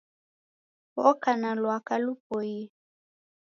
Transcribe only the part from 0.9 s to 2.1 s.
Woka na lwaka